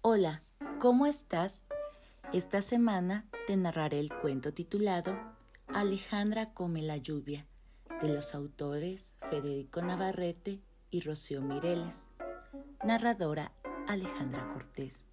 Hola, 0.00 0.44
¿cómo 0.78 1.06
estás? 1.06 1.66
Esta 2.32 2.62
semana 2.62 3.26
te 3.48 3.56
narraré 3.56 3.98
el 3.98 4.14
cuento 4.14 4.54
titulado 4.54 5.16
Alejandra 5.66 6.54
come 6.54 6.82
la 6.82 6.96
lluvia 6.98 7.46
de 8.00 8.08
los 8.08 8.32
autores 8.32 9.16
Federico 9.28 9.82
Navarrete 9.82 10.60
y 10.92 11.00
Rocío 11.00 11.42
Mireles. 11.42 12.12
Narradora 12.84 13.50
Alejandra 13.88 14.48
Cortés. 14.52 15.06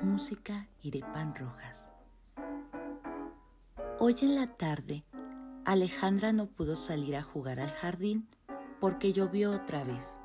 Música 0.00 0.68
Irepan 0.82 1.34
Rojas. 1.34 1.88
Hoy 3.98 4.14
en 4.22 4.36
la 4.36 4.46
tarde, 4.56 5.02
Alejandra 5.64 6.32
no 6.32 6.46
pudo 6.46 6.76
salir 6.76 7.16
a 7.16 7.24
jugar 7.24 7.58
al 7.58 7.72
jardín 7.72 8.28
porque 8.80 9.12
llovió 9.12 9.50
otra 9.50 9.82
vez. 9.82 10.20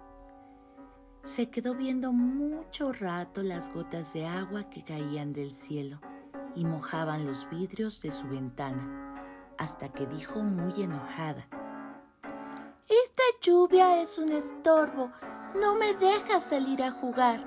Se 1.28 1.50
quedó 1.50 1.76
viendo 1.76 2.14
mucho 2.14 2.94
rato 2.94 3.44
las 3.44 3.74
gotas 3.74 4.14
de 4.14 4.26
agua 4.26 4.70
que 4.70 4.82
caían 4.82 5.34
del 5.34 5.52
cielo 5.52 6.00
y 6.56 6.64
mojaban 6.64 7.26
los 7.26 7.50
vidrios 7.50 8.02
de 8.02 8.12
su 8.12 8.30
ventana, 8.30 9.26
hasta 9.58 9.90
que 9.90 10.06
dijo 10.06 10.40
muy 10.40 10.82
enojada, 10.82 11.46
Esta 12.24 13.24
lluvia 13.42 14.02
es 14.02 14.18
un 14.18 14.32
estorbo, 14.32 15.12
no 15.54 15.76
me 15.76 15.96
deja 15.96 16.40
salir 16.40 16.82
a 16.82 16.92
jugar. 16.92 17.44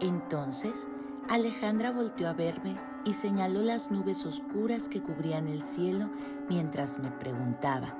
Entonces 0.00 0.86
Alejandra 1.30 1.90
volteó 1.90 2.28
a 2.28 2.34
verme 2.34 2.78
y 3.06 3.14
señaló 3.14 3.62
las 3.62 3.90
nubes 3.90 4.26
oscuras 4.26 4.90
que 4.90 5.02
cubrían 5.02 5.48
el 5.48 5.62
cielo 5.62 6.10
mientras 6.50 6.98
me 6.98 7.10
preguntaba, 7.10 7.96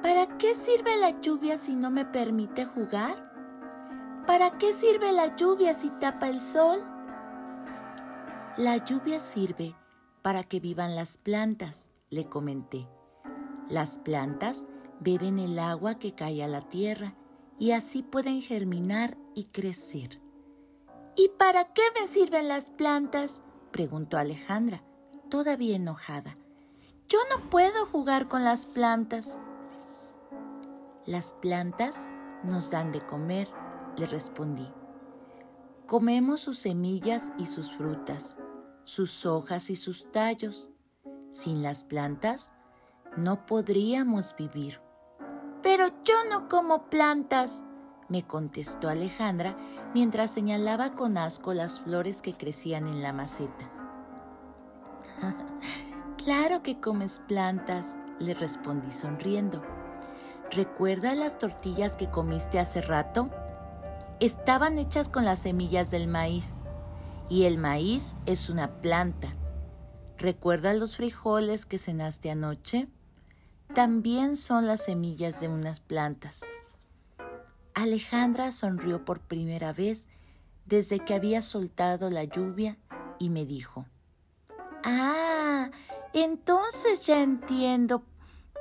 ¿Para 0.00 0.38
qué 0.38 0.54
sirve 0.54 0.96
la 1.00 1.10
lluvia 1.10 1.58
si 1.58 1.74
no 1.74 1.90
me 1.90 2.04
permite 2.04 2.64
jugar? 2.64 3.27
¿Para 4.28 4.58
qué 4.58 4.74
sirve 4.74 5.10
la 5.10 5.36
lluvia 5.36 5.72
si 5.72 5.88
tapa 5.88 6.28
el 6.28 6.42
sol? 6.42 6.78
La 8.58 8.76
lluvia 8.76 9.20
sirve 9.20 9.74
para 10.20 10.44
que 10.44 10.60
vivan 10.60 10.94
las 10.94 11.16
plantas, 11.16 11.92
le 12.10 12.28
comenté. 12.28 12.86
Las 13.70 13.98
plantas 13.98 14.66
beben 15.00 15.38
el 15.38 15.58
agua 15.58 15.98
que 15.98 16.14
cae 16.14 16.44
a 16.44 16.46
la 16.46 16.60
tierra 16.60 17.14
y 17.58 17.70
así 17.70 18.02
pueden 18.02 18.42
germinar 18.42 19.16
y 19.34 19.44
crecer. 19.44 20.20
¿Y 21.16 21.30
para 21.38 21.72
qué 21.72 21.84
me 21.98 22.06
sirven 22.06 22.48
las 22.48 22.68
plantas? 22.68 23.42
preguntó 23.70 24.18
Alejandra, 24.18 24.82
todavía 25.30 25.76
enojada. 25.76 26.36
Yo 27.08 27.18
no 27.30 27.48
puedo 27.48 27.86
jugar 27.86 28.28
con 28.28 28.44
las 28.44 28.66
plantas. 28.66 29.38
Las 31.06 31.32
plantas 31.32 32.10
nos 32.44 32.70
dan 32.70 32.92
de 32.92 33.00
comer, 33.00 33.48
le 33.98 34.06
respondí. 34.06 34.68
Comemos 35.86 36.40
sus 36.40 36.58
semillas 36.58 37.32
y 37.38 37.46
sus 37.46 37.72
frutas, 37.72 38.38
sus 38.82 39.26
hojas 39.26 39.70
y 39.70 39.76
sus 39.76 40.10
tallos. 40.12 40.70
Sin 41.30 41.62
las 41.62 41.84
plantas 41.84 42.52
no 43.16 43.46
podríamos 43.46 44.34
vivir. 44.36 44.80
Pero 45.62 45.88
yo 46.04 46.14
no 46.30 46.48
como 46.48 46.88
plantas, 46.88 47.64
me 48.08 48.26
contestó 48.26 48.88
Alejandra 48.88 49.56
mientras 49.92 50.30
señalaba 50.30 50.94
con 50.94 51.18
asco 51.18 51.52
las 51.52 51.80
flores 51.80 52.22
que 52.22 52.34
crecían 52.34 52.86
en 52.86 53.02
la 53.02 53.12
maceta. 53.12 53.70
claro 56.16 56.62
que 56.62 56.80
comes 56.80 57.20
plantas, 57.26 57.98
le 58.18 58.34
respondí 58.34 58.90
sonriendo. 58.90 59.62
¿Recuerda 60.50 61.14
las 61.14 61.38
tortillas 61.38 61.96
que 61.96 62.10
comiste 62.10 62.58
hace 62.58 62.80
rato? 62.80 63.30
Estaban 64.20 64.78
hechas 64.78 65.08
con 65.08 65.24
las 65.24 65.40
semillas 65.40 65.90
del 65.90 66.08
maíz. 66.08 66.56
Y 67.28 67.44
el 67.44 67.58
maíz 67.58 68.16
es 68.26 68.48
una 68.48 68.80
planta. 68.80 69.28
¿Recuerdas 70.16 70.76
los 70.76 70.96
frijoles 70.96 71.66
que 71.66 71.78
cenaste 71.78 72.30
anoche? 72.30 72.88
También 73.74 74.34
son 74.34 74.66
las 74.66 74.84
semillas 74.84 75.40
de 75.40 75.48
unas 75.48 75.80
plantas. 75.80 76.44
Alejandra 77.74 78.50
sonrió 78.50 79.04
por 79.04 79.20
primera 79.20 79.72
vez 79.72 80.08
desde 80.66 80.98
que 80.98 81.14
había 81.14 81.42
soltado 81.42 82.10
la 82.10 82.24
lluvia 82.24 82.76
y 83.18 83.30
me 83.30 83.46
dijo, 83.46 83.86
Ah, 84.84 85.70
entonces 86.12 87.06
ya 87.06 87.22
entiendo 87.22 88.02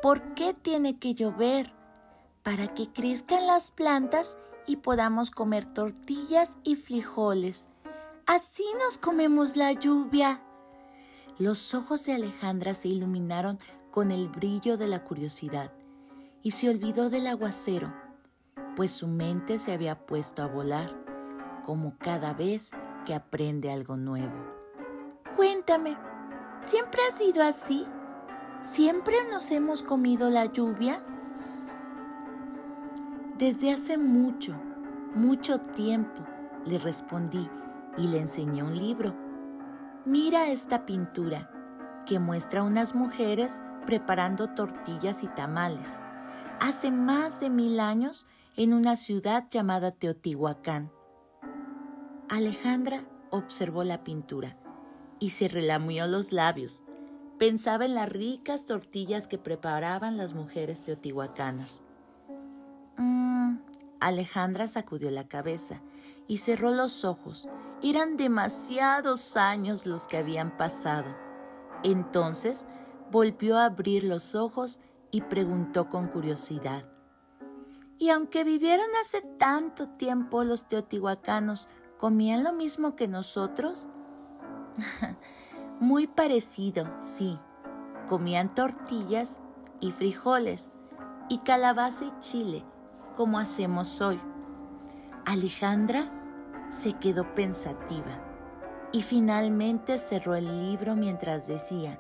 por 0.02 0.36
qué 0.36 0.54
tiene 0.54 1.00
que 1.00 1.16
llover, 1.16 1.74
para 2.44 2.74
que 2.74 2.92
crezcan 2.92 3.48
las 3.48 3.72
plantas 3.72 4.38
y 4.68 4.76
podamos 4.76 5.32
comer 5.32 5.66
tortillas 5.66 6.58
y 6.64 6.76
frijoles. 6.76 7.70
Así 8.28 8.66
nos 8.84 8.98
comemos 8.98 9.56
la 9.56 9.72
lluvia. 9.72 10.42
Los 11.40 11.74
ojos 11.74 12.06
de 12.06 12.14
Alejandra 12.14 12.74
se 12.74 12.90
iluminaron 12.90 13.58
con 13.90 14.12
el 14.12 14.28
brillo 14.28 14.78
de 14.78 14.88
la 14.88 15.04
curiosidad 15.04 15.72
y 16.44 16.52
se 16.52 16.70
olvidó 16.70 17.10
del 17.10 17.28
aguacero, 17.28 17.94
pues 18.76 18.92
su 18.92 19.08
mente 19.08 19.58
se 19.58 19.72
había 19.72 20.06
puesto 20.06 20.44
a 20.44 20.48
volar, 20.48 20.94
como 21.66 21.98
cada 21.98 22.34
vez 22.34 22.72
que 23.06 23.16
aprende 23.16 23.72
algo 23.72 23.96
nuevo. 23.96 24.36
Cuéntame, 25.36 25.98
¿siempre 26.66 27.02
ha 27.08 27.16
sido 27.16 27.44
así? 27.44 27.86
¿Siempre 28.62 29.16
nos 29.32 29.50
hemos 29.52 29.84
comido 29.84 30.30
la 30.30 30.46
lluvia? 30.46 31.04
Desde 33.38 33.72
hace 33.72 34.00
mucho, 34.00 34.60
mucho 35.14 35.60
tiempo, 35.60 36.26
le 36.66 36.80
respondí 36.80 37.48
y 37.96 38.08
le 38.08 38.20
enseñé 38.20 38.64
un 38.64 38.76
libro. 38.76 39.16
Mira 40.06 40.50
esta 40.50 40.88
pintura 40.88 41.52
que 42.08 42.18
muestra 42.18 42.64
unas 42.64 42.96
mujeres 42.96 43.62
preparando 43.86 44.56
tortillas 44.56 45.22
y 45.22 45.28
tamales. 45.28 46.02
Hace 46.60 46.90
más 46.90 47.40
de 47.40 47.52
mil 47.52 47.80
años 47.80 48.26
en 48.56 48.74
una 48.74 48.96
ciudad 48.96 49.46
llamada 49.52 49.92
Teotihuacán. 49.92 50.92
Alejandra 52.30 53.06
observó 53.30 53.84
la 53.84 54.04
pintura 54.04 54.58
y 55.20 55.30
se 55.30 55.48
relamió 55.48 56.08
los 56.08 56.32
labios. 56.32 56.84
Pensaba 57.38 57.86
en 57.86 57.94
las 57.94 58.10
ricas 58.10 58.66
tortillas 58.66 59.28
que 59.28 59.38
preparaban 59.38 60.18
las 60.18 60.34
mujeres 60.34 60.82
teotihuacanas. 60.82 61.86
Alejandra 64.00 64.68
sacudió 64.68 65.12
la 65.12 65.28
cabeza 65.28 65.82
y 66.28 66.38
cerró 66.38 66.72
los 66.72 67.04
ojos. 67.06 67.48
Eran 67.82 68.18
demasiados 68.18 69.38
años 69.38 69.86
los 69.86 70.08
que 70.08 70.18
habían 70.18 70.56
pasado. 70.58 71.16
Entonces 71.84 72.68
volvió 73.12 73.58
a 73.58 73.66
abrir 73.66 74.04
los 74.04 74.36
ojos 74.36 74.82
y 75.12 75.22
preguntó 75.22 75.90
con 75.90 76.08
curiosidad. 76.08 76.86
¿Y 77.98 78.10
aunque 78.10 78.44
vivieron 78.44 78.88
hace 79.02 79.22
tanto 79.22 79.90
tiempo 79.90 80.44
los 80.44 80.68
teotihuacanos, 80.68 81.68
comían 81.98 82.44
lo 82.44 82.54
mismo 82.54 82.96
que 82.96 83.08
nosotros? 83.08 83.90
Muy 85.80 86.08
parecido, 86.08 86.88
sí. 87.00 87.40
Comían 88.08 88.54
tortillas 88.54 89.42
y 89.80 89.92
frijoles 89.92 90.74
y 91.30 91.40
calabaza 91.40 92.06
y 92.06 92.14
chile 92.20 92.64
como 93.18 93.40
hacemos 93.40 94.00
hoy. 94.00 94.22
Alejandra 95.26 96.10
se 96.70 96.94
quedó 96.94 97.34
pensativa 97.36 98.24
y 98.94 99.02
finalmente 99.02 99.98
cerró 99.98 100.36
el 100.36 100.70
libro 100.70 100.96
mientras 100.96 101.48
decía, 101.48 102.00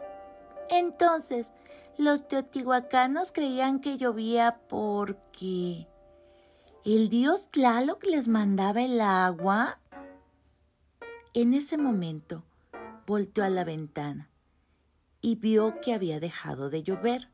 entonces, 0.70 1.54
los 1.98 2.28
teotihuacanos 2.28 3.32
creían 3.32 3.80
que 3.80 3.98
llovía 3.98 4.60
porque 4.70 5.88
el 6.86 7.10
dios 7.10 7.50
Tlaloc 7.50 8.06
les 8.06 8.28
mandaba 8.28 8.82
el 8.82 9.02
agua. 9.02 9.80
En 11.34 11.54
ese 11.54 11.78
momento 11.78 12.44
volteó 13.06 13.44
a 13.44 13.50
la 13.50 13.64
ventana 13.64 14.30
y 15.22 15.36
vio 15.36 15.80
que 15.82 15.94
había 15.94 16.20
dejado 16.20 16.70
de 16.70 16.84
llover. 16.84 17.30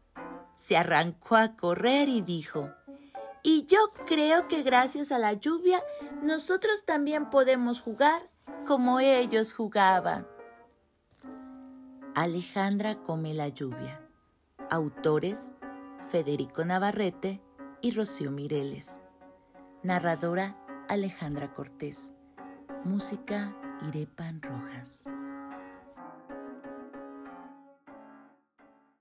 Se 0.54 0.78
arrancó 0.78 1.36
a 1.36 1.56
correr 1.56 2.08
y 2.08 2.22
dijo, 2.22 2.72
y 3.44 3.66
yo 3.66 3.92
creo 4.08 4.48
que 4.48 4.64
gracias 4.64 5.12
a 5.12 5.20
la 5.20 5.34
lluvia 5.34 5.84
nosotros 6.24 6.86
también 6.86 7.30
podemos 7.30 7.82
jugar 7.82 8.30
como 8.66 9.02
ellos 9.02 9.54
jugaban. 9.54 10.26
Alejandra 12.16 12.96
come 13.04 13.34
la 13.34 13.50
lluvia. 13.50 14.00
Autores 14.70 15.52
Federico 16.10 16.64
Navarrete 16.64 17.42
y 17.82 17.92
Rocío 17.92 18.32
Mireles. 18.32 19.00
Narradora 19.84 20.56
Alejandra 20.88 21.54
Cortés. 21.54 22.14
Música 22.86 23.56
Irepan 23.88 24.42
Rojas. 24.42 25.06